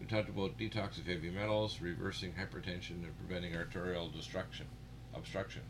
[0.01, 4.67] We talked about detox of heavy metals, reversing hypertension, and preventing arterial destruction,
[5.14, 5.62] obstruction.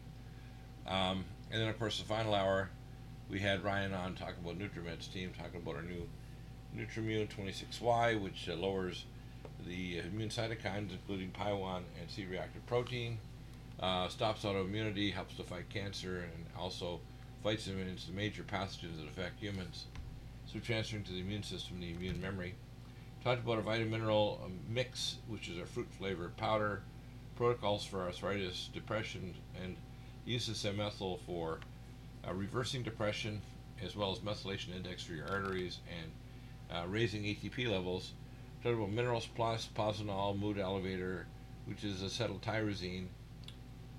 [0.87, 2.69] Um, and then, of course, the final hour,
[3.31, 6.07] we had Ryan on talking about NutriMed's team, talking about our new
[6.77, 9.05] Nutrimune 26Y, which uh, lowers
[9.67, 13.19] the immune cytokines, including PI1 and C-reactive protein,
[13.81, 17.01] uh, stops autoimmunity, helps to fight cancer, and also
[17.43, 19.87] fights against the major pathogens that affect humans.
[20.53, 22.55] So transferring to the immune system, the immune memory.
[23.23, 26.83] Talked about a vitamin mineral mix, which is a fruit flavored powder,
[27.37, 29.77] protocols for arthritis, depression, and
[30.25, 31.61] use of semethyl for
[32.27, 33.43] uh, reversing depression,
[33.85, 36.11] as well as methylation index for your arteries and
[36.77, 38.13] uh, raising ATP levels
[38.63, 41.27] talked about Minerals Plus, Posinol, Mood Elevator,
[41.67, 43.07] which is acetyltyrosine,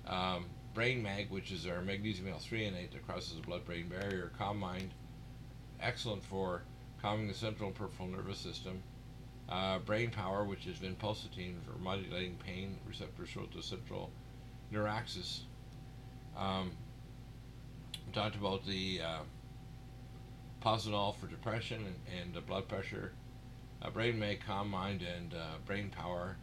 [0.06, 4.90] um, Brain Mag, which is our magnesium L-threonate that crosses the blood-brain barrier, Calm Mind,
[5.80, 6.62] excellent for
[7.00, 8.82] calming the central peripheral nervous system,
[9.48, 14.10] uh, Brain Power, which is vinpocetine for modulating pain receptors throughout the central
[14.72, 15.40] neuraxis.
[16.36, 16.72] Um,
[18.12, 19.18] talked about the uh,
[20.62, 23.12] for depression and, and blood pressure,
[23.82, 26.36] uh, Brain may Calm Mind, and uh, Brain Power.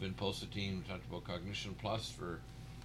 [0.00, 2.40] Vinpocetine, we talked about Cognition Plus for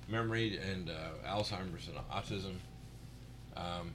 [0.09, 2.55] memory and uh, Alzheimer's and autism.
[3.55, 3.93] Um,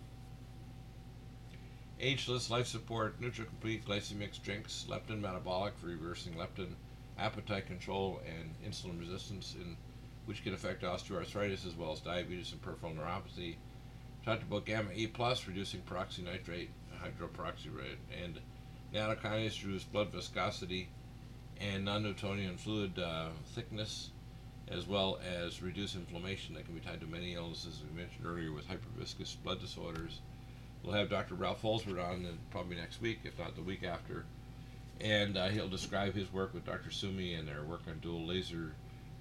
[2.01, 6.75] ageless life support, NutriComplete, glycemic drinks, leptin metabolic for reversing leptin,
[7.19, 9.77] appetite control, and insulin resistance, in,
[10.27, 13.57] which can affect osteoarthritis as well as diabetes and peripheral neuropathy.
[14.25, 16.69] Talked about gamma E plus, reducing peroxynitrate,
[17.03, 18.39] hydroperoxyrate, and
[18.95, 20.89] Nattokinase reduce blood viscosity
[21.61, 24.11] and non-Newtonian fluid uh, thickness,
[24.69, 28.53] as well as reduce inflammation that can be tied to many illnesses, we mentioned earlier,
[28.53, 30.21] with hyperviscous blood disorders.
[30.83, 31.35] We'll have Dr.
[31.35, 34.25] Ralph Holsworth on probably next week, if not the week after,
[35.01, 36.91] and uh, he'll describe his work with Dr.
[36.91, 38.73] Sumi and their work on dual laser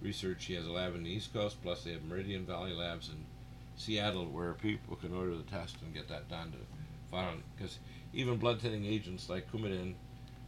[0.02, 0.46] research.
[0.46, 3.26] He has a lab in the East Coast, plus they have Meridian Valley Labs in
[3.76, 6.58] Seattle, where people can order the test and get that done to
[7.10, 7.80] find because
[8.14, 9.96] even blood thinning agents like Coumadin,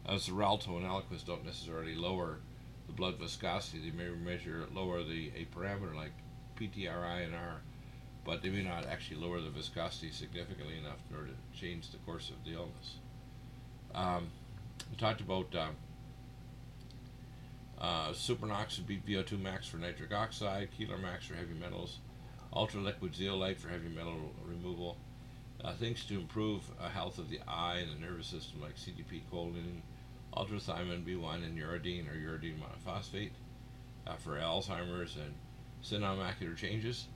[0.08, 2.40] uh, Xarelto, and Eliquis don't necessarily lower
[2.88, 3.90] the blood viscosity.
[3.90, 6.12] They may measure lower the a parameter like
[6.60, 7.62] PTRI and R,
[8.26, 11.98] but they may not actually lower the viscosity significantly enough in order to change the
[11.98, 12.96] course of the illness.
[13.94, 14.28] Um,
[14.90, 15.68] we talked about uh,
[17.80, 21.98] uh, Supernox would be VO2 max for nitric oxide, Keeler max for heavy metals,
[22.54, 24.98] ultra liquid zeolite for heavy metal removal,
[25.64, 29.22] uh, things to improve uh, health of the eye and the nervous system like CDP
[29.32, 29.82] choline,
[30.36, 33.32] ultrathymine B1 and uridine or uridine monophosphate
[34.08, 35.34] uh, for Alzheimer's and
[35.82, 37.08] senile macular changes.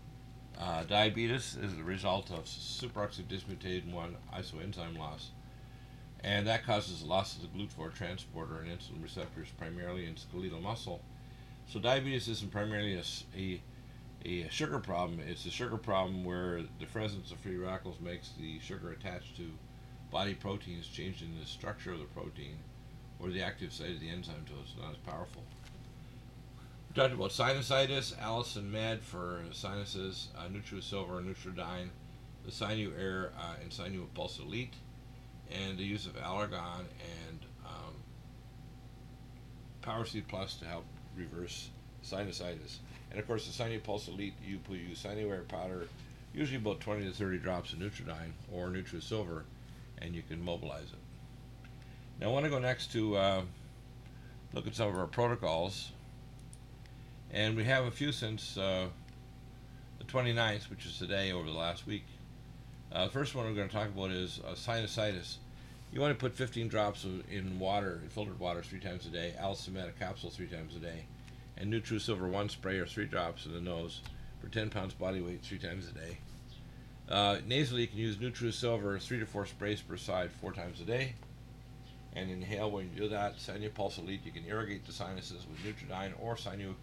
[0.60, 5.32] Uh, diabetes is the result of superoxide dismutase 1 isoenzyme loss,
[6.24, 11.02] and that causes loss of the GLUT4 transporter and insulin receptors primarily in skeletal muscle.
[11.68, 13.04] So diabetes isn't primarily a,
[13.38, 13.62] a
[14.26, 15.20] a sugar problem.
[15.20, 19.52] It's a sugar problem where the presence of free radicals makes the sugar attached to
[20.12, 22.58] body proteins changing the structure of the protein
[23.20, 25.44] or the active site of the enzyme so it's not as powerful.
[26.96, 31.90] We talked about sinusitis, Allicin Med for sinuses, uh, NutriSilver, Nutridyne,
[32.46, 34.76] the Sinu Air uh, and Sinu Pulse Elite,
[35.52, 36.86] and the use of Allergon
[37.28, 37.96] and um,
[39.82, 40.86] Power Seed Plus to help
[41.18, 41.70] reverse
[42.02, 42.78] sinusitis.
[43.12, 45.90] And of course, the Sinu Pulse Elite, you put use Sinuair powder,
[46.34, 49.42] usually about 20 to 30 drops of Nutridyne or NutriSilver,
[49.98, 51.70] and you can mobilize it.
[52.22, 53.42] Now, I want to go next to uh,
[54.54, 55.92] look at some of our protocols.
[57.32, 58.88] And we have a few since uh,
[59.98, 62.06] the 29th, which is today over the last week.
[62.92, 65.38] Uh, the first one we're going to talk about is uh, sinusitis.
[65.92, 69.10] You want to put 15 drops of, in water, in filtered water, three times a
[69.10, 69.34] day.
[69.40, 71.06] Alcimet, a capsule, three times a day.
[71.58, 74.02] And NutriSilver, one spray or three drops in the nose
[74.42, 76.18] for 10 pounds body weight, three times a day.
[77.08, 80.86] Uh, nasally, you can use NutriSilver, three to four sprays per side, four times a
[80.86, 81.14] day.
[82.16, 83.38] And inhale when you do that.
[83.38, 86.74] Sinupulse Elite, you can irrigate the sinuses with Nutridyne or Sinu,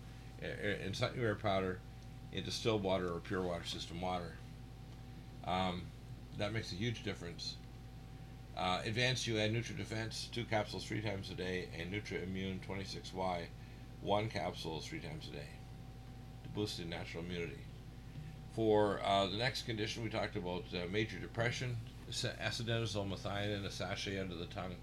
[0.42, 1.80] Sinu Air Powder
[2.32, 4.34] into still water or pure water system water.
[5.44, 5.82] Um,
[6.38, 7.56] that makes a huge difference.
[8.56, 13.44] Uh, advanced, you add Nutra Defense, two capsules three times a day, and Nutrimune 26Y,
[14.02, 15.48] one capsule three times a day
[16.42, 17.60] to boost the natural immunity.
[18.54, 21.76] For uh, the next condition, we talked about uh, major depression,
[22.10, 24.76] acetaminophen methionine, a sachet under the tongue,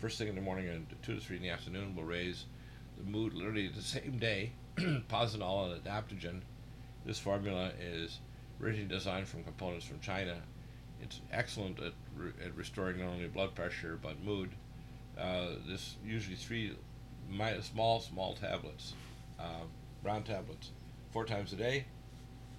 [0.00, 2.44] first thing in the morning and two to three in the afternoon will raise
[2.98, 4.52] the mood literally the same day.
[5.08, 6.40] Posinol and adaptogen.
[7.04, 8.20] This formula is
[8.62, 10.36] originally designed from components from China
[11.04, 14.50] it's excellent at, re- at restoring not only blood pressure but mood.
[15.18, 16.72] Uh, this usually three
[17.62, 18.94] small, small tablets,
[19.38, 19.64] uh,
[20.02, 20.70] round tablets,
[21.12, 21.84] four times a day.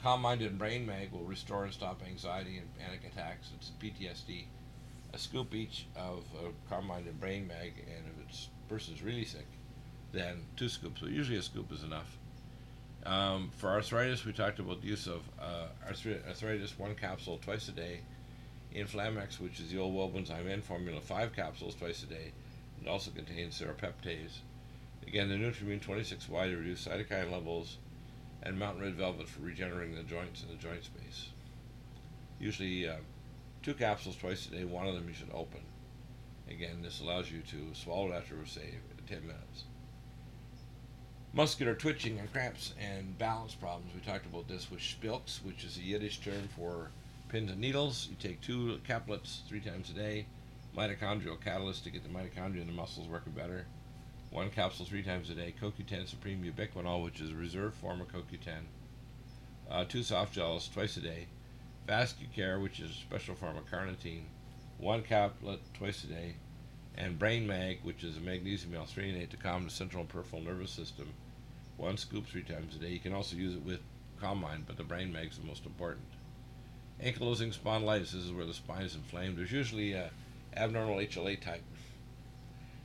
[0.02, 3.50] Calm Minded and Brain Mag will restore and stop anxiety and panic attacks.
[3.56, 4.46] It's PTSD.
[5.14, 6.24] A scoop each of
[6.70, 9.48] Calm Minded Brain Mag, and if it's person's really sick,
[10.16, 11.02] then two scoops.
[11.02, 12.18] but usually a scoop is enough.
[13.06, 17.72] Um, for arthritis, we talked about the use of uh, arthritis one capsule twice a
[17.72, 18.00] day
[18.76, 22.34] Inflamex, which is the old Wellbut's IMN formula, five capsules twice a day.
[22.82, 24.40] It also contains serrapeptase.
[25.08, 27.78] Again, the Nutrimune 26Y to reduce cytokine levels,
[28.44, 31.30] and Mountain Red Velvet for regenerating the joints and the joint space.
[32.40, 32.98] Usually, uh,
[33.64, 34.66] two capsules twice a day.
[34.66, 35.62] One of them you should open.
[36.50, 38.76] Again, this allows you to swallow it after, say,
[39.08, 39.64] 10 minutes.
[41.36, 43.92] Muscular twitching and cramps and balance problems.
[43.94, 46.92] We talked about this with spilks, which is a Yiddish term for
[47.28, 48.08] pins and needles.
[48.10, 50.28] You take two caplets three times a day.
[50.78, 53.66] Mitochondrial catalyst to get the mitochondria in the muscles working better.
[54.30, 55.54] One capsule three times a day.
[55.62, 58.62] CoQ10 Supreme Ubiquinol, which is a reserve form of CoQ10.
[59.70, 61.28] Uh, two soft gels twice a day.
[61.86, 64.24] VascuCare, which is a special form of carnitine.
[64.78, 66.36] One caplet twice a day.
[66.98, 70.72] And Brain Mag, which is a magnesium L-threonate to calm the central and peripheral nervous
[70.72, 71.10] system.
[71.78, 72.90] One scoop three times a day.
[72.90, 73.82] You can also use it with
[74.20, 76.06] Calm Mind, but the Brain Mag is the most important.
[77.04, 79.38] Ankylosing spondylitis, this is where the spine is inflamed.
[79.38, 80.10] There's usually a
[80.56, 81.64] abnormal HLA type.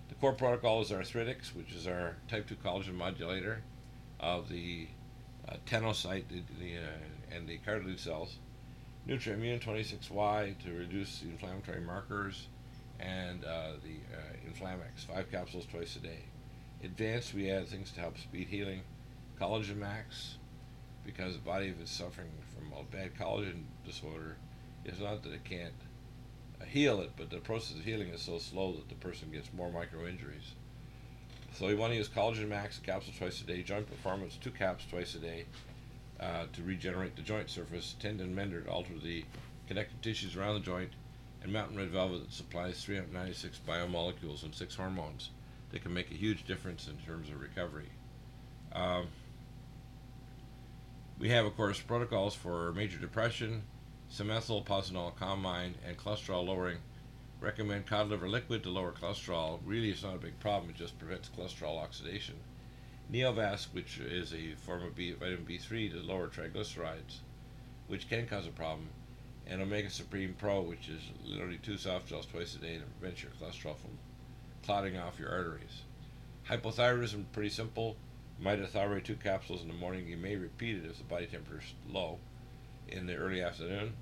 [0.09, 3.63] The core protocol is Arthritis, which is our type 2 collagen modulator
[4.19, 4.89] of the
[5.49, 8.37] uh, tenocyte the, the, uh, and the cartilage cells.
[9.09, 12.49] Nutrimune 26Y to reduce the inflammatory markers,
[12.99, 16.25] and uh, the uh, Inflamex, five capsules twice a day.
[16.83, 18.81] Advanced, we add things to help speed healing.
[19.39, 20.37] Collagen Max,
[21.05, 24.37] because the body is suffering from a bad collagen disorder,
[24.87, 25.75] it's not that it can't
[26.59, 29.53] uh, heal it, but the process of healing is so slow that the person gets
[29.53, 30.55] more micro injuries.
[31.53, 34.87] So you want to use Collagen Max capsule twice a day, Joint Performance two caps
[34.89, 35.45] twice a day
[36.19, 39.25] uh, to regenerate the joint surface, Tendon Mender to alter the
[39.69, 40.93] connective tissues around the joint,
[41.43, 45.31] and Mountain Red Velvet that supplies 396 biomolecules and six hormones
[45.71, 47.89] that can make a huge difference in terms of recovery.
[48.73, 49.09] Um,
[51.19, 53.63] we have, of course, protocols for major depression,
[54.11, 56.79] simethicone, posinol, calm mind, and cholesterol lowering.
[57.41, 59.61] Recommend cod liver liquid to lower cholesterol.
[59.65, 60.71] Really, it's not a big problem.
[60.71, 62.37] It just prevents cholesterol oxidation.
[63.11, 67.19] Neovasc, which is a form of B, vitamin B3 to lower triglycerides,
[67.89, 68.89] which can cause a problem.
[69.47, 73.23] And Omega Supreme Pro, which is literally two soft gels twice a day to prevent
[73.23, 73.99] your cholesterol from
[74.71, 75.83] clotting off your arteries.
[76.49, 77.97] Hypothyroidism, pretty simple
[78.41, 80.07] mitothyroid two capsules in the morning.
[80.07, 82.19] You may repeat it if the body temperature is low
[82.87, 83.95] in the early afternoon.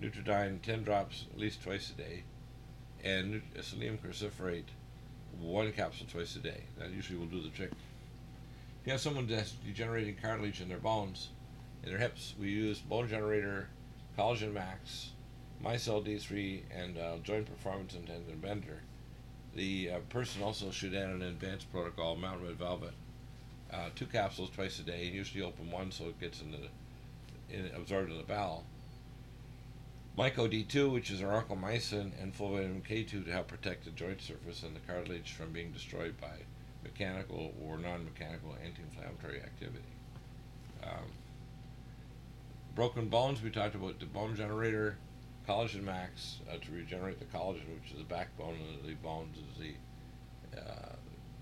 [0.00, 2.22] Nutridyne 10 drops at least twice a day.
[3.04, 4.64] And selenium cruciferate
[5.38, 6.62] one capsule twice a day.
[6.78, 7.72] That usually will do the trick.
[7.72, 11.28] If you have someone that's degenerating cartilage in their bones,
[11.82, 13.68] in their hips, we use Bone Generator,
[14.18, 15.10] Collagen Max,
[15.62, 18.80] Micelle D3, and uh, Joint Performance and Tendon Bender.
[19.54, 22.94] The uh, person also should add an advanced protocol, Mountain Red Velvet,
[23.72, 27.56] uh, two capsules twice a day, and usually open one so it gets into the,
[27.56, 28.64] in, absorbed in the bowel.
[30.18, 34.62] Myco D2, which is auruncomycin, and full vitamin K2 to help protect the joint surface
[34.62, 36.38] and the cartilage from being destroyed by
[36.84, 39.84] mechanical or non-mechanical anti-inflammatory activity.
[40.84, 41.10] Um,
[42.74, 44.98] broken bones, we talked about the bone generator,
[45.48, 49.58] collagen max uh, to regenerate the collagen, which is the backbone of the bones, is
[49.58, 50.94] the uh,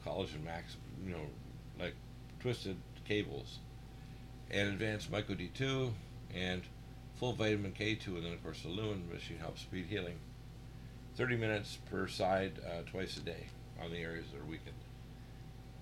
[0.07, 1.27] collagen max, you know,
[1.79, 1.95] like
[2.41, 2.77] twisted
[3.07, 3.59] cables,
[4.51, 5.93] and advanced Myco D2,
[6.35, 6.63] and
[7.17, 10.19] full vitamin K2, and then of course the Lumen machine helps speed healing.
[11.17, 13.47] 30 minutes per side uh, twice a day
[13.83, 14.75] on the areas that are weakened.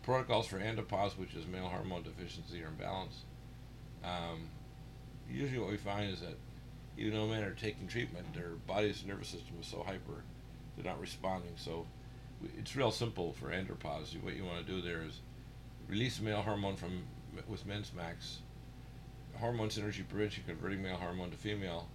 [0.03, 3.23] Protocols for andropause, which is male hormone deficiency or imbalance.
[4.03, 4.49] Um,
[5.31, 6.37] usually, what we find is that
[7.01, 10.23] even though men are taking treatment, their body's nervous system is so hyper,
[10.77, 11.53] they're not responding.
[11.57, 11.87] So
[12.59, 14.23] it's real simple for andropause.
[14.23, 15.21] What you want to do there is
[15.89, 17.03] release male hormone from
[17.49, 18.41] with men's max,
[19.39, 21.89] hormone synergy prevention, converting male hormone to female.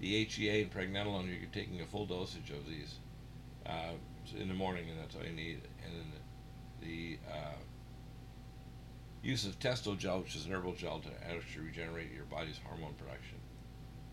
[0.00, 2.94] DHEA and pregnenolone, you're taking a full dosage of these
[3.66, 3.92] uh,
[4.38, 5.60] in the morning, and that's all you need.
[5.84, 6.06] And then
[6.80, 7.58] the, the uh,
[9.22, 12.94] use of testo gel, which is an herbal gel to actually regenerate your body's hormone
[12.94, 13.39] production.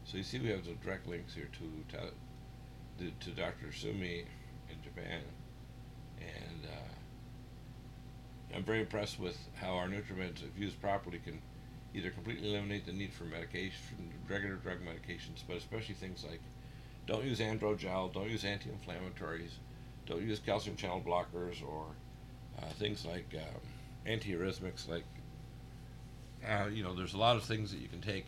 [0.07, 3.73] So you see, we have the direct links here to to, to Dr.
[3.73, 4.23] Sumi
[4.69, 5.21] in Japan,
[6.21, 11.41] and uh, I'm very impressed with how our nutriments, if used properly, can
[11.93, 16.39] either completely eliminate the need for medication, regular drug medications, but especially things like
[17.05, 19.51] don't use androgel, don't use anti-inflammatories,
[20.05, 21.85] don't use calcium channel blockers, or
[22.57, 23.61] uh, things like um,
[24.09, 24.87] antiarrhythmics.
[24.87, 25.03] Like
[26.47, 28.25] uh, you know, there's a lot of things that you can take,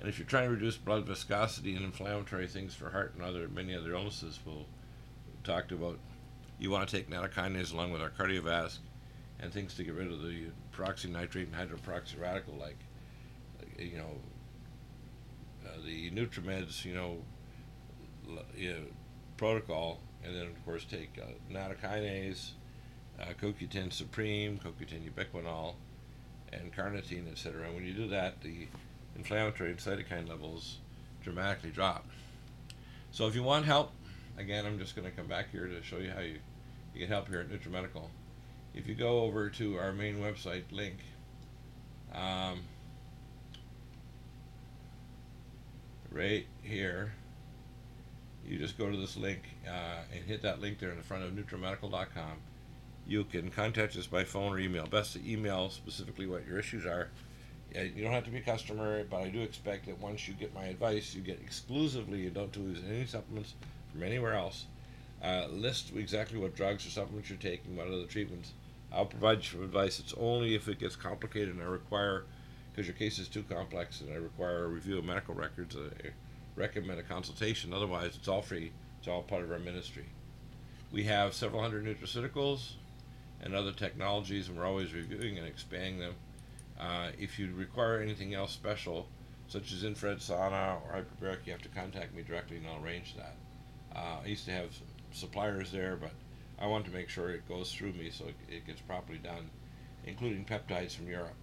[0.00, 3.48] and if you're trying to reduce blood viscosity and inflammatory things for heart and other
[3.48, 4.66] many other illnesses, we'll
[5.44, 5.98] talked about.
[6.58, 8.78] You want to take nattokinase along with our cardiovasc
[9.40, 12.76] and things to get rid of the peroxynitrite and hydroperoxy radical, like,
[13.78, 14.18] you know,
[15.66, 17.16] uh, the Nutrimeds, you know,
[18.54, 18.82] you know,
[19.36, 22.52] protocol, and then of course take uh, nattokinase,
[23.20, 25.74] uh, CoQ10 Supreme, CoQ10 ubiquinol,
[26.52, 27.66] and carnitine, etc.
[27.66, 28.68] And when you do that, the
[29.16, 30.78] inflammatory and cytokine levels
[31.22, 32.06] dramatically drop.
[33.10, 33.92] So if you want help,
[34.38, 36.38] again, I'm just going to come back here to show you how you,
[36.94, 38.04] you get help here at NutriMedical
[38.74, 40.98] if you go over to our main website link,
[42.14, 42.60] um,
[46.10, 47.12] right here,
[48.46, 51.24] you just go to this link uh, and hit that link there in the front
[51.24, 52.38] of NutriMedical.com.
[53.06, 54.86] You can contact us by phone or email.
[54.86, 57.08] Best to email specifically what your issues are.
[57.74, 60.54] You don't have to be a customer, but I do expect that once you get
[60.54, 63.54] my advice, you get exclusively, you don't use any supplements
[63.92, 64.66] from anywhere else.
[65.22, 68.52] Uh, list exactly what drugs or supplements you're taking, what other treatments,
[68.92, 70.00] I'll provide you some advice.
[70.00, 72.24] It's only if it gets complicated and I require,
[72.72, 76.08] because your case is too complex and I require a review of medical records, I
[76.56, 77.72] recommend a consultation.
[77.72, 78.72] Otherwise, it's all free.
[78.98, 80.06] It's all part of our ministry.
[80.90, 82.72] We have several hundred nutraceuticals
[83.42, 86.14] and other technologies, and we're always reviewing and expanding them.
[86.80, 89.06] Uh, if you require anything else special,
[89.48, 93.16] such as infrared sauna or hyperbaric, you have to contact me directly and I'll arrange
[93.16, 93.36] that.
[93.94, 94.70] Uh, I used to have
[95.12, 96.12] suppliers there, but
[96.58, 99.50] I want to make sure it goes through me so it, it gets properly done,
[100.06, 101.34] including peptides from Europe,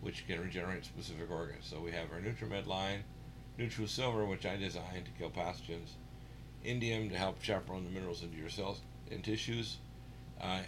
[0.00, 1.66] which can regenerate specific organs.
[1.66, 3.04] So we have our Nutrimed line,
[3.58, 5.96] NutriSilver, which I designed to kill pathogens,
[6.64, 8.80] Indium to help chaperone the minerals into your cells
[9.10, 9.78] and tissues,
[10.40, 10.60] uh,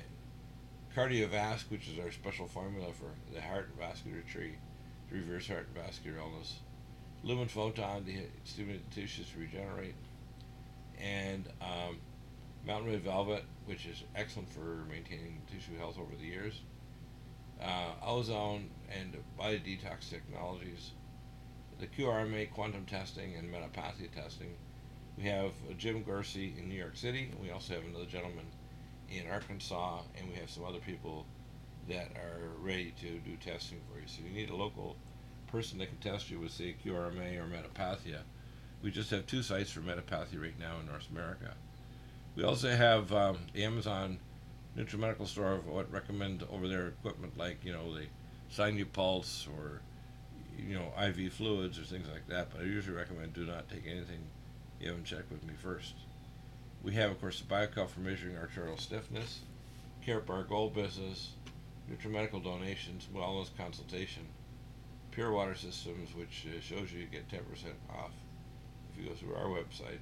[0.94, 4.54] Cardiovasc, which is our special formula for the heart and vascular tree
[5.08, 6.60] to reverse heart and vascular illness,
[7.24, 8.12] Lumen Photon to
[8.44, 9.96] stimulate tissues to regenerate,
[11.00, 11.98] and um,
[12.64, 16.60] Mountain Red Velvet, which is excellent for maintaining tissue health over the years.
[17.60, 20.92] Uh, ozone and body detox technologies,
[21.80, 24.54] the QRMA quantum testing and metapathia testing.
[25.16, 28.46] We have Jim Gersey in New York City, we also have another gentleman
[29.10, 31.26] in Arkansas, and we have some other people
[31.88, 34.06] that are ready to do testing for you.
[34.06, 34.96] So you need a local
[35.48, 38.20] person that can test you with, say, QRMA or metapathia.
[38.82, 41.54] We just have two sites for metapathia right now in North America.
[42.36, 44.18] We also have um, Amazon
[44.76, 48.06] NutriMedical store what recommend over their equipment like you know the
[48.52, 49.80] Sinupulse or
[50.58, 52.50] you know IV fluids or things like that.
[52.50, 54.26] But I usually recommend do not take anything
[54.80, 55.94] you haven't checked with me first.
[56.84, 59.40] We have of course the BioCuff for measuring arterial stiffness,
[60.06, 61.30] Karatbar Gold Business,
[61.90, 64.26] NutriMedical donations, wellness consultation,
[65.10, 67.38] Pure Water Systems, which uh, shows you you get 10%
[67.88, 68.10] off
[68.92, 70.00] if you go through our website.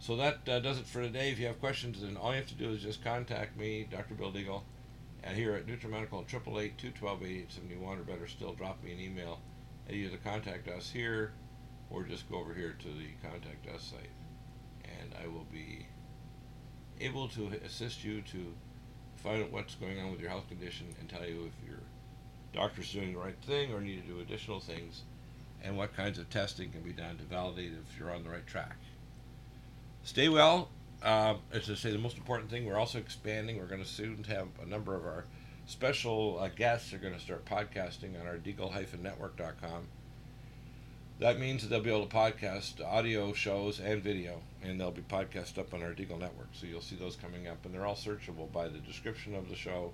[0.00, 1.30] So that uh, does it for today.
[1.30, 4.14] If you have questions, then all you have to do is just contact me, Dr.
[4.14, 4.62] Bill Deagle,
[5.24, 9.40] and here at NutriMedical at 888-212-8871, or better still, drop me an email
[9.88, 11.32] at either contact us here
[11.88, 14.10] or just go over here to the contact us site.
[15.22, 15.86] I will be
[17.00, 18.54] able to assist you to
[19.16, 21.78] find out what's going on with your health condition and tell you if your
[22.52, 25.02] doctor's doing the right thing or need to do additional things
[25.62, 28.46] and what kinds of testing can be done to validate if you're on the right
[28.46, 28.76] track
[30.02, 30.68] stay well.
[31.02, 33.58] Uh, as I say, the most important thing, we're also expanding.
[33.58, 35.24] We're going to soon have a number of our
[35.66, 39.88] special uh, guests are going to start podcasting on our deagle-network.com.
[41.22, 45.02] That means that they'll be able to podcast audio shows and video, and they'll be
[45.02, 46.48] podcast up on our Deagle network.
[46.50, 49.54] So you'll see those coming up, and they're all searchable by the description of the
[49.54, 49.92] show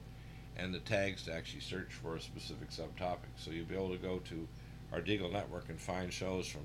[0.57, 3.29] and the tags to actually search for a specific subtopic.
[3.37, 4.49] So you'll be able to go to
[4.91, 6.63] our Deagle network and find shows from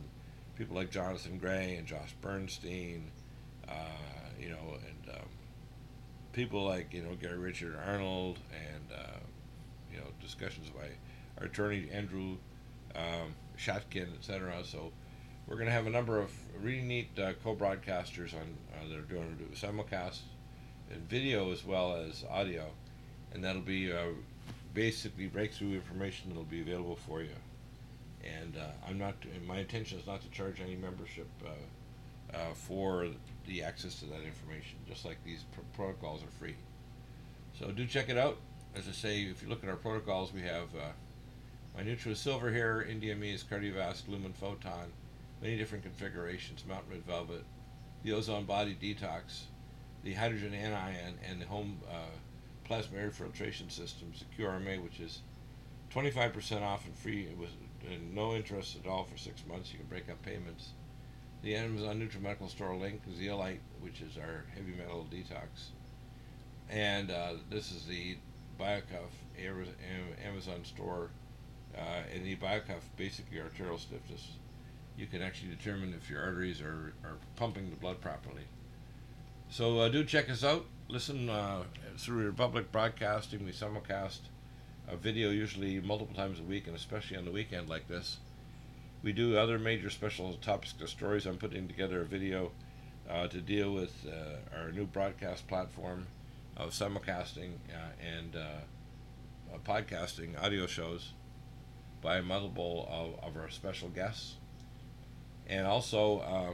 [0.55, 3.11] people like Jonathan Gray and Josh Bernstein,
[3.67, 3.73] uh,
[4.39, 5.27] you know, and um,
[6.31, 9.19] people like you know Gary Richard Arnold, and uh,
[9.91, 10.87] you know discussions by
[11.37, 12.37] our attorney Andrew
[12.95, 14.63] um, Schatkin, etc.
[14.63, 14.91] So
[15.47, 19.01] we're going to have a number of really neat uh, co-broadcasters on uh, that are
[19.01, 20.21] doing simulcasts
[20.91, 22.65] and video as well as audio,
[23.33, 24.07] and that'll be uh,
[24.73, 27.35] basically breakthrough information that'll be available for you.
[28.23, 29.15] And uh, I'm not.
[29.45, 33.07] My intention is not to charge any membership uh, uh, for
[33.47, 34.77] the access to that information.
[34.87, 36.55] Just like these pr- protocols are free.
[37.59, 38.37] So do check it out.
[38.75, 40.69] As I say, if you look at our protocols, we have
[41.75, 44.91] my Nutra Silver here, Indiamese, Cardiovasc, Lumen Photon,
[45.41, 47.43] many different configurations, Mountain Red Velvet,
[48.03, 49.45] the Ozone Body Detox,
[50.03, 52.11] the Hydrogen Anion, and the Home uh,
[52.63, 55.21] Plasma Air Filtration Systems, the QRMA, which is
[55.93, 57.49] 25% off and free with
[58.13, 59.71] no interest at all for six months.
[59.71, 60.69] You can break up payments.
[61.41, 65.71] The Amazon NutriMedical Store link, Zeolite, which is our heavy metal detox.
[66.69, 68.17] And uh, this is the
[68.59, 69.11] BioCuff
[70.25, 71.09] Amazon store
[71.77, 74.33] uh, in the biocuff, basically arterial stiffness,
[74.97, 78.43] you can actually determine if your arteries are, are pumping the blood properly.
[79.49, 80.65] So uh, do check us out.
[80.87, 81.63] Listen uh,
[81.97, 83.45] through Republic Broadcasting.
[83.45, 84.19] We simulcast
[84.87, 88.17] a video usually multiple times a week, and especially on the weekend like this.
[89.01, 91.25] We do other major special topics or stories.
[91.25, 92.51] I'm putting together a video
[93.09, 96.07] uh, to deal with uh, our new broadcast platform
[96.55, 98.37] of simulcasting uh, and
[99.65, 101.13] podcasting audio shows
[102.03, 104.35] by multiple of, of our special guests.
[105.47, 106.53] And also, uh,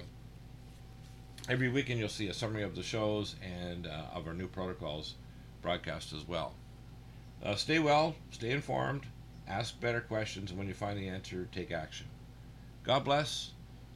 [1.50, 5.16] every weekend you'll see a summary of the shows and uh, of our new protocols
[5.62, 6.54] broadcast as well.
[7.43, 9.04] Uh, stay well, stay informed,
[9.47, 12.06] ask better questions, and when you find the answer, take action.
[12.84, 13.52] God bless.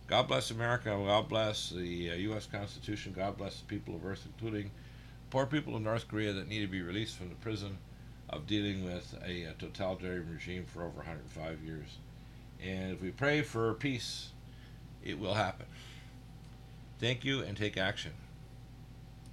[0.07, 0.89] God bless America.
[0.89, 2.47] God bless the U.S.
[2.51, 3.13] Uh, Constitution.
[3.15, 4.71] God bless the people of Earth, including
[5.29, 7.77] poor people in North Korea that need to be released from the prison
[8.29, 11.97] of dealing with a, a totalitarian regime for over 105 years.
[12.63, 14.29] And if we pray for peace,
[15.03, 15.65] it will happen.
[16.99, 18.13] Thank you and take action.